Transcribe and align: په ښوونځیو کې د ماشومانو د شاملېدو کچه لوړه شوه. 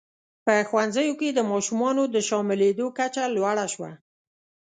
په 0.45 0.53
ښوونځیو 0.69 1.17
کې 1.19 1.29
د 1.33 1.39
ماشومانو 1.51 2.03
د 2.13 2.15
شاملېدو 2.27 2.85
کچه 2.97 3.23
لوړه 3.35 3.65
شوه. 3.73 3.91